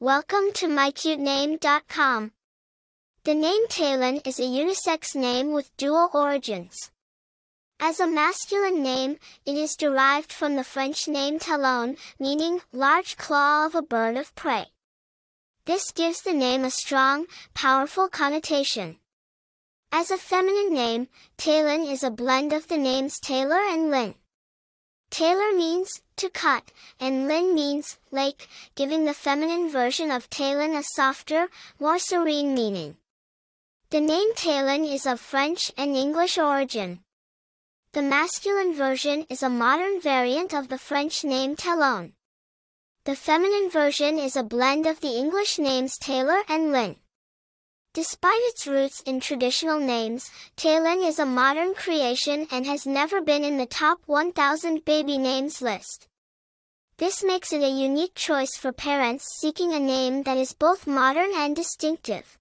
[0.00, 2.30] Welcome to mycutename.com.
[3.24, 6.92] The name Taelyn is a unisex name with dual origins.
[7.80, 13.66] As a masculine name, it is derived from the French name talon, meaning large claw
[13.66, 14.66] of a bird of prey.
[15.64, 18.98] This gives the name a strong, powerful connotation.
[19.90, 21.08] As a feminine name,
[21.38, 24.14] Taelyn is a blend of the names Taylor and Lynn.
[25.10, 26.70] Taylor means to cut,
[27.00, 31.48] and Lynn means lake, giving the feminine version of Taelyn a softer,
[31.80, 32.96] more serene meaning.
[33.90, 37.00] The name Taelyn is of French and English origin.
[37.92, 42.12] The masculine version is a modern variant of the French name Talon.
[43.04, 46.96] The feminine version is a blend of the English names Taylor and Lynn.
[47.98, 53.42] Despite its roots in traditional names, Taelyn is a modern creation and has never been
[53.42, 56.06] in the top 1000 baby names list.
[56.98, 61.32] This makes it a unique choice for parents seeking a name that is both modern
[61.34, 62.38] and distinctive.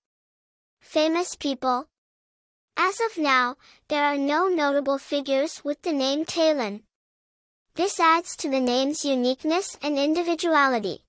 [0.79, 1.87] Famous people
[2.77, 3.55] As of now,
[3.87, 6.83] there are no notable figures with the name Taelyn.
[7.73, 11.03] This adds to the name's uniqueness and individuality.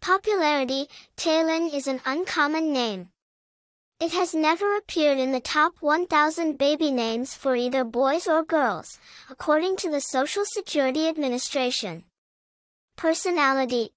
[0.00, 3.08] Popularity, Taelyn is an uncommon name.
[3.98, 8.98] It has never appeared in the top 1,000 baby names for either boys or girls,
[9.30, 12.04] according to the Social Security Administration.
[12.96, 13.94] Personality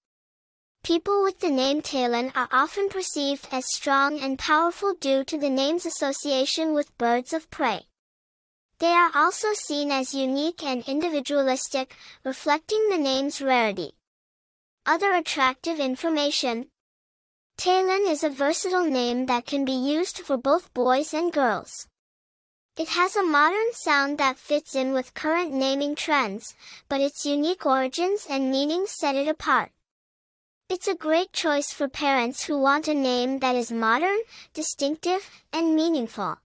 [0.86, 5.50] People with the name Taelyn are often perceived as strong and powerful due to the
[5.50, 7.82] name's association with birds of prey.
[8.80, 13.92] They are also seen as unique and individualistic, reflecting the name's rarity.
[14.86, 16.70] Other attractive information
[17.60, 21.90] Taelyn is a versatile name that can be used for both boys and girls.
[22.78, 26.56] It has a modern sound that fits in with current naming trends,
[26.88, 29.74] but its unique origins and meanings set it apart.
[30.70, 34.20] It's a great choice for parents who want a name that is modern,
[34.54, 36.38] distinctive, and meaningful.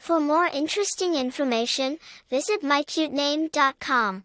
[0.00, 4.24] For more interesting information, visit mycutename.com.